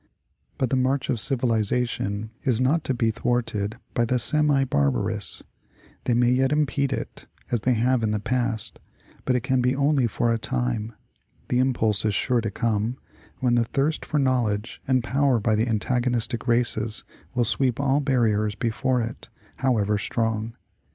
But 0.57 0.71
the 0.71 0.75
march 0.75 1.11
of 1.11 1.19
civilization 1.19 2.31
is 2.43 2.59
not 2.59 2.83
to 2.85 2.93
be 2.95 3.11
thwarted 3.11 3.77
by 3.93 4.03
the 4.03 4.17
semi 4.17 4.63
barbarous; 4.63 5.43
they 6.05 6.15
may 6.15 6.31
yet 6.31 6.51
impede 6.51 6.91
it, 6.91 7.27
as 7.51 7.61
they 7.61 7.75
have 7.75 8.01
in 8.01 8.09
the 8.09 8.19
past, 8.19 8.79
but 9.25 9.35
it 9.35 9.43
can 9.43 9.61
be 9.61 9.75
only 9.75 10.07
for 10.07 10.33
a 10.33 10.39
time; 10.39 10.93
the 11.49 11.59
impulse 11.59 12.03
is 12.03 12.15
sure 12.15 12.41
to 12.41 12.49
come, 12.49 12.97
when 13.41 13.53
the 13.53 13.65
thirst 13.65 14.03
for 14.03 14.17
knowledge 14.17 14.81
and 14.87 15.03
power 15.03 15.39
by 15.39 15.53
the 15.53 15.67
antagonistic 15.67 16.47
races 16.47 17.03
will 17.35 17.45
sweep 17.45 17.79
all 17.79 17.99
barriers 17.99 18.55
before 18.55 19.03
it, 19.03 19.29
however 19.57 19.99
strong. 19.99 20.55